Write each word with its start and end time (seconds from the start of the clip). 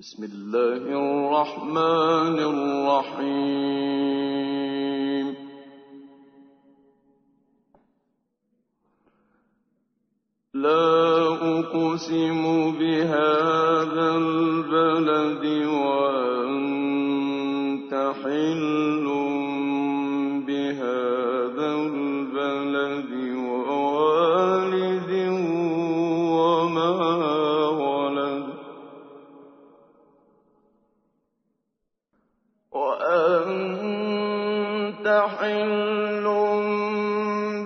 بسم 0.00 0.24
الله 0.24 0.82
الرحمن 1.04 2.36
الرحيم. 2.52 3.66
لا 10.54 10.96
أقسم 11.58 12.42
بهذا 12.80 14.06
البلد 14.16 15.44
وأنت 33.40 34.26
حل 35.38 36.24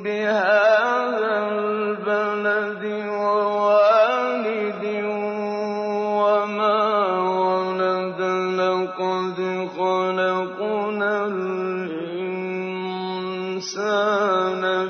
بهذا 0.04 1.34
البلد 1.48 2.82
ووالد 3.08 4.84
وما 6.18 6.82
ولد 7.40 8.20
لقد 8.60 9.38
خلقنا 9.78 11.14
الإنسان 11.26 12.22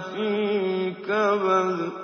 في 0.01 0.31
كبد 1.09 2.04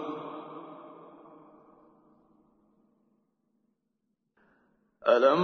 ألم 5.11 5.43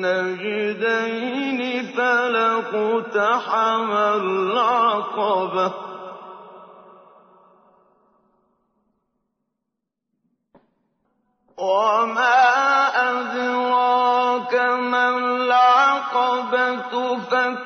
النجدين 0.00 0.80
فلاقتحم 1.96 3.90
العقبة 3.92 5.72
وما 11.58 12.40
أدراك 13.10 13.99
فك 16.78 17.58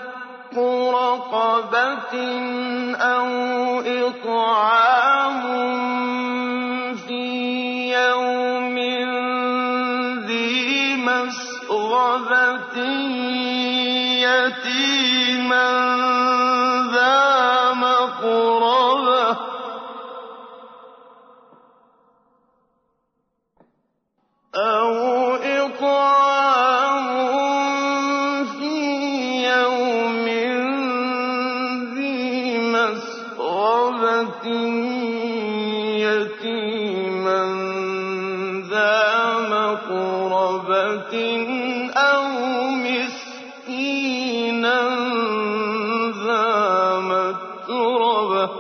رقبة 0.95 2.15
أو 2.95 3.29
إطعام 3.81 4.84
مسغبة 34.05 34.47
يتيما 36.05 37.43
ذا 38.71 39.03
مقربة 39.49 41.15
أو 41.97 42.23
مسكينا 42.85 43.99
ذا 46.25 46.47
متربة 47.01 48.51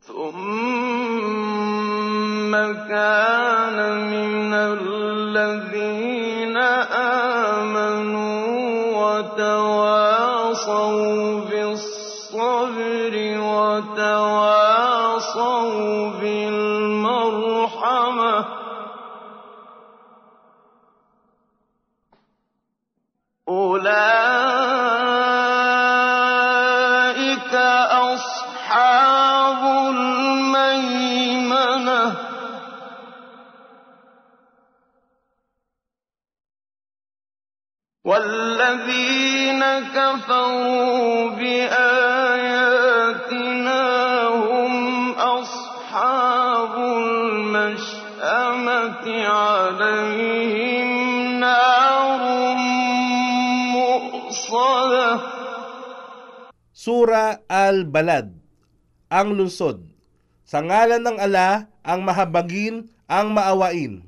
ثم 0.00 1.34
كان 2.88 3.23
بالصبر 12.64 13.14
وتواصوا 13.40 14.60
بالمرحمة. 16.20 17.24
أولئك 23.48 23.94
أصحاب 28.14 29.62
الميمنة. 29.90 31.04
والذين 38.04 39.64
كفروا 39.96 41.03
عليهم 49.27 50.89
نار 51.39 52.21
مؤصده 53.75 55.19
Sura 56.79 57.43
Al-Balad, 57.51 58.31
ang 59.11 59.35
lungsod. 59.35 59.83
Sa 60.47 60.63
ngalan 60.63 61.03
ng 61.03 61.19
ala, 61.19 61.67
ang 61.83 62.07
mahabagin, 62.07 62.87
ang 63.03 63.35
maawain. 63.35 63.99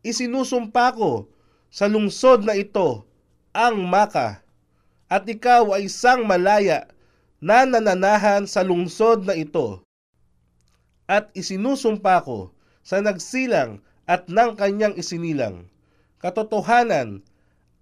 Isinusumpa 0.00 0.96
ko 0.96 1.28
sa 1.68 1.92
lungsod 1.92 2.48
na 2.48 2.56
ito, 2.56 3.04
ang 3.52 3.84
Maka, 3.84 4.40
at 5.12 5.28
ikaw 5.28 5.76
ay 5.76 5.92
isang 5.92 6.24
malaya 6.24 6.88
na 7.36 7.68
nananahan 7.68 8.48
sa 8.48 8.64
lungsod 8.64 9.28
na 9.28 9.36
ito. 9.36 9.84
At 11.04 11.28
isinusumpa 11.36 12.24
ko 12.24 12.55
sa 12.87 13.03
nagsilang 13.03 13.83
at 14.07 14.31
ng 14.31 14.55
kanyang 14.55 14.95
isinilang. 14.95 15.67
Katotohanan, 16.23 17.19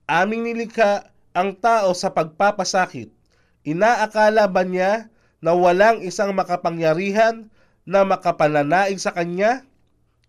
aming 0.10 0.50
nilikha 0.50 1.14
ang 1.38 1.54
tao 1.62 1.94
sa 1.94 2.10
pagpapasakit. 2.10 3.14
Inaakala 3.62 4.50
ba 4.50 4.66
niya 4.66 5.14
na 5.46 5.54
walang 5.54 6.02
isang 6.02 6.34
makapangyarihan 6.34 7.46
na 7.86 8.02
makapananaig 8.02 8.98
sa 8.98 9.14
kanya? 9.14 9.62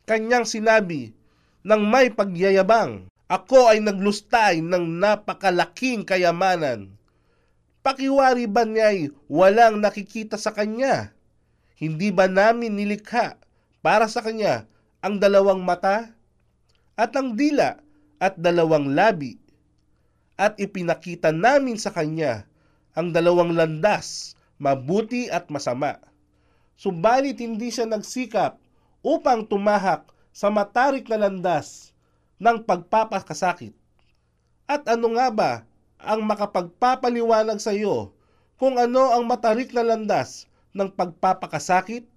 Kanyang 0.05 0.45
sinabi, 0.45 1.17
nang 1.65 1.89
may 1.89 2.13
pagyayabang, 2.13 3.09
ako 3.33 3.73
ay 3.73 3.81
naglustay 3.81 4.61
ng 4.61 5.01
napakalaking 5.01 6.05
kayamanan. 6.05 6.93
Pakiwari 7.81 8.45
ba 8.45 8.69
niya'y 8.69 9.09
walang 9.27 9.81
nakikita 9.81 10.37
sa 10.37 10.53
kanya? 10.53 11.17
Hindi 11.81 12.13
ba 12.13 12.29
namin 12.29 12.77
nilikha 12.77 13.41
para 13.87 14.11
sa 14.11 14.19
kanya 14.19 14.67
ang 14.99 15.23
dalawang 15.23 15.63
mata 15.63 16.11
at 16.99 17.15
ang 17.15 17.39
dila 17.39 17.79
at 18.19 18.35
dalawang 18.35 18.99
labi? 18.99 19.39
At 20.35 20.59
ipinakita 20.59 21.31
namin 21.31 21.79
sa 21.79 21.95
kanya 21.95 22.51
ang 22.99 23.15
dalawang 23.15 23.55
landas, 23.55 24.35
mabuti 24.59 25.31
at 25.31 25.47
masama. 25.55 26.03
Subalit 26.75 27.39
hindi 27.39 27.71
siya 27.71 27.87
nagsikap 27.87 28.59
upang 29.07 29.47
tumahak 29.47 30.11
sa 30.35 30.51
matarik 30.51 31.07
na 31.07 31.23
landas 31.23 31.95
ng 32.43 32.67
pagpapakasakit. 32.67 33.71
At 34.67 34.83
ano 34.91 35.15
nga 35.15 35.31
ba 35.31 35.53
ang 36.03 36.27
makapagpapaliwanag 36.27 37.63
sa 37.63 37.71
iyo 37.71 38.11
kung 38.59 38.83
ano 38.83 39.15
ang 39.15 39.31
matarik 39.31 39.71
na 39.71 39.87
landas 39.87 40.51
ng 40.75 40.91
pagpapakasakit? 40.91 42.16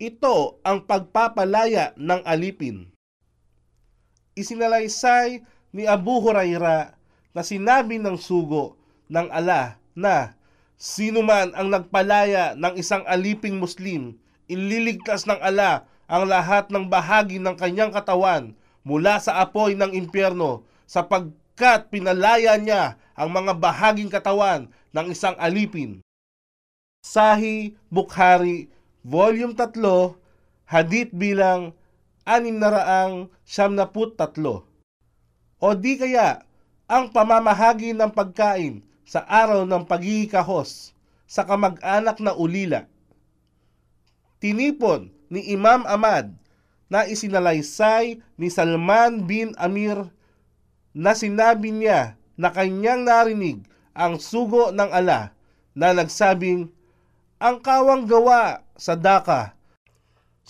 Ito 0.00 0.56
ang 0.64 0.88
pagpapalaya 0.88 1.92
ng 2.00 2.24
alipin. 2.24 2.88
Isinalaysay 4.32 5.44
ni 5.76 5.84
Abu 5.84 6.24
Huraira 6.24 6.96
na 7.36 7.44
sinabi 7.44 8.00
ng 8.00 8.16
sugo 8.16 8.80
ng 9.12 9.28
ala 9.28 9.76
na 9.92 10.32
sino 10.80 11.20
man 11.20 11.52
ang 11.52 11.68
nagpalaya 11.68 12.56
ng 12.56 12.80
isang 12.80 13.04
aliping 13.04 13.60
Muslim, 13.60 14.16
ililigtas 14.48 15.28
ng 15.28 15.36
ala 15.36 15.84
ang 16.08 16.24
lahat 16.24 16.72
ng 16.72 16.88
bahagi 16.88 17.36
ng 17.36 17.52
kanyang 17.60 17.92
katawan 17.92 18.56
mula 18.80 19.20
sa 19.20 19.44
apoy 19.44 19.76
ng 19.76 19.92
impyerno 19.92 20.64
sapagkat 20.88 21.92
pinalaya 21.92 22.56
niya 22.56 22.96
ang 23.12 23.36
mga 23.36 23.52
bahaging 23.52 24.08
katawan 24.08 24.72
ng 24.96 25.06
isang 25.12 25.36
alipin. 25.36 26.00
Sahi 27.04 27.76
Bukhari, 27.92 28.72
Volume 29.00 29.56
3, 29.56 29.80
Hadith 30.68 31.08
bilang 31.16 31.72
673. 32.28 33.32
O 35.60 35.68
di 35.72 35.96
kaya 35.96 36.44
ang 36.84 37.08
pamamahagi 37.08 37.96
ng 37.96 38.12
pagkain 38.12 38.84
sa 39.08 39.24
araw 39.24 39.64
ng 39.64 39.88
pagkikahos 39.88 40.92
sa 41.24 41.48
kamag-anak 41.48 42.20
na 42.20 42.36
ulila. 42.36 42.84
Tinipon 44.36 45.08
ni 45.32 45.48
Imam 45.48 45.88
Ahmad 45.88 46.36
na 46.92 47.08
isinalaysay 47.08 48.20
ni 48.36 48.52
Salman 48.52 49.24
bin 49.24 49.56
Amir 49.56 50.12
na 50.92 51.16
sinabi 51.16 51.72
niya 51.72 52.20
na 52.36 52.52
kanyang 52.52 53.08
narinig 53.08 53.64
ang 53.96 54.20
sugo 54.20 54.68
ng 54.76 54.92
ala 54.92 55.32
na 55.72 55.96
nagsabing, 55.96 56.68
ang 57.40 57.64
kawang 57.64 58.04
gawa 58.04 58.60
sa 58.80 58.96
daka 58.96 59.60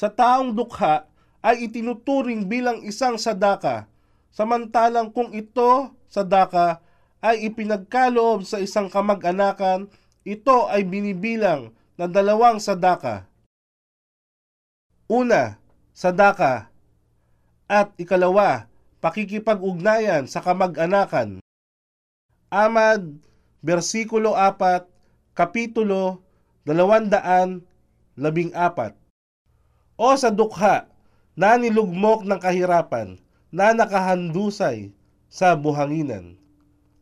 sa 0.00 0.08
taong 0.08 0.56
dukha 0.56 1.04
ay 1.44 1.68
itinuturing 1.68 2.48
bilang 2.48 2.80
isang 2.84 3.20
sadaka, 3.20 3.84
samantalang 4.32 5.12
kung 5.12 5.28
ito, 5.36 5.92
sadaka, 6.08 6.80
ay 7.20 7.52
ipinagkaloob 7.52 8.48
sa 8.48 8.60
isang 8.64 8.88
kamag-anakan, 8.88 9.92
ito 10.24 10.68
ay 10.72 10.88
binibilang 10.88 11.76
na 12.00 12.08
dalawang 12.08 12.56
sadaka. 12.56 13.28
Una, 15.04 15.60
sadaka. 15.92 16.72
At 17.68 17.92
ikalawa, 18.00 18.72
pakikipag-ugnayan 19.04 20.24
sa 20.32 20.40
kamag-anakan. 20.40 21.44
Amad, 22.48 23.20
versikulo 23.60 24.32
4, 24.32 24.88
kapitulo 25.36 26.24
214. 28.20 28.93
O 29.96 30.12
sa 30.14 30.28
dukha 30.28 30.84
na 31.32 31.56
nilugmok 31.56 32.28
ng 32.28 32.37
kahirapan 32.37 33.17
na 33.49 33.72
nakahandusay 33.72 34.93
sa 35.32 35.56
buhanginan. 35.56 36.37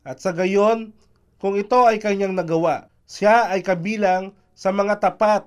At 0.07 0.23
sa 0.23 0.31
gayon, 0.31 0.95
kung 1.43 1.59
ito 1.59 1.83
ay 1.83 1.99
kanyang 1.99 2.39
nagawa, 2.39 2.87
siya 3.03 3.51
ay 3.51 3.59
kabilang 3.59 4.31
sa 4.55 4.71
mga 4.71 5.03
tapat 5.03 5.43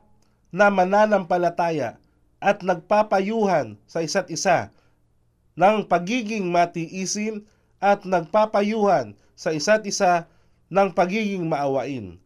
na 0.52 0.68
mananampalataya 0.68 1.96
at 2.42 2.60
nagpapayuhan 2.60 3.80
sa 3.88 4.04
isa't 4.04 4.28
isa 4.28 4.68
ng 5.56 5.86
pagiging 5.88 6.48
matiisin 6.48 7.46
at 7.80 8.04
nagpapayuhan 8.04 9.16
sa 9.36 9.54
isa't 9.54 9.86
isa 9.88 10.28
ng 10.68 10.92
pagiging 10.92 11.44
maawain. 11.46 12.18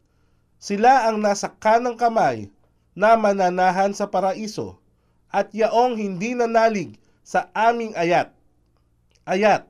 Sila 0.57 1.11
ang 1.11 1.21
nasa 1.21 1.53
kanang 1.53 2.01
kamay 2.01 2.49
na 2.97 3.13
mananahan 3.15 3.93
sa 3.93 4.09
paraiso 4.09 4.81
at 5.29 5.53
yaong 5.53 6.01
hindi 6.01 6.33
nanalig 6.33 6.97
sa 7.21 7.53
aming 7.53 7.93
ayat. 7.93 8.33
Ayat, 9.29 9.69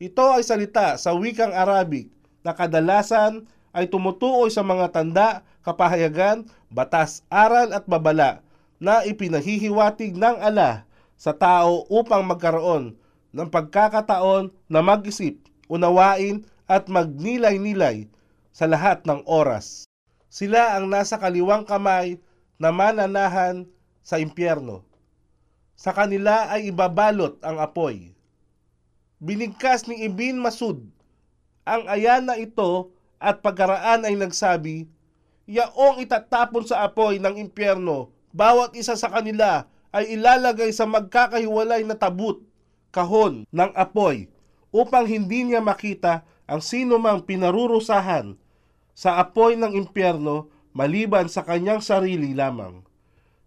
ito 0.00 0.24
ay 0.32 0.40
salita 0.40 0.96
sa 0.96 1.12
wikang 1.12 1.52
Arabic 1.52 2.08
na 2.40 2.56
kadalasan 2.56 3.44
ay 3.76 3.92
tumutuoy 3.92 4.48
sa 4.48 4.64
mga 4.64 4.88
tanda, 4.88 5.44
kapahayagan, 5.60 6.48
batas, 6.72 7.20
aral 7.28 7.76
at 7.76 7.84
babala 7.84 8.40
na 8.80 9.04
ipinahihiwatig 9.04 10.16
ng 10.16 10.40
ala 10.40 10.88
sa 11.14 11.30
tao 11.30 11.86
upang 11.92 12.24
magkaroon 12.24 12.96
ng 13.30 13.48
pagkakataon 13.52 14.50
na 14.66 14.80
mag-isip, 14.80 15.38
unawain 15.70 16.42
at 16.66 16.88
magnilay-nilay 16.88 18.08
sa 18.50 18.66
lahat 18.66 19.04
ng 19.06 19.22
oras. 19.28 19.86
Sila 20.32 20.76
ang 20.76 20.88
nasa 20.88 21.20
kaliwang 21.20 21.68
kamay 21.68 22.16
na 22.62 22.70
mananahan 22.70 23.66
sa 24.06 24.22
impyerno 24.22 24.86
sa 25.74 25.90
kanila 25.90 26.46
ay 26.46 26.70
ibabalot 26.70 27.42
ang 27.42 27.58
apoy. 27.58 28.14
Binigkas 29.18 29.90
ni 29.90 30.06
Ibn 30.06 30.38
Masud 30.38 30.78
ang 31.66 31.90
ayana 31.90 32.38
ito 32.38 32.94
at 33.18 33.42
pagkaraan 33.42 34.06
ay 34.06 34.14
nagsabi, 34.14 34.86
Yaong 35.50 35.98
itatapon 36.06 36.62
sa 36.62 36.86
apoy 36.86 37.18
ng 37.18 37.34
impyerno, 37.34 38.14
bawat 38.30 38.78
isa 38.78 38.94
sa 38.94 39.10
kanila 39.10 39.66
ay 39.90 40.14
ilalagay 40.14 40.70
sa 40.70 40.86
magkakahiwalay 40.86 41.82
na 41.82 41.98
tabut, 41.98 42.46
kahon 42.94 43.42
ng 43.50 43.70
apoy, 43.74 44.30
upang 44.70 45.10
hindi 45.10 45.50
niya 45.50 45.58
makita 45.58 46.22
ang 46.46 46.62
sino 46.62 46.94
mang 47.02 47.26
pinarurusahan 47.26 48.38
sa 48.94 49.18
apoy 49.18 49.58
ng 49.58 49.74
impyerno 49.74 50.51
maliban 50.76 51.28
sa 51.28 51.44
kanyang 51.44 51.80
sarili 51.80 52.36
lamang. 52.36 52.84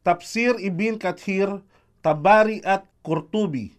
Tafsir 0.05 0.57
Ibn 0.61 1.01
Kathir 1.01 1.61
Tabari 2.05 2.61
at 2.61 2.85
Kurtubi. 3.01 3.73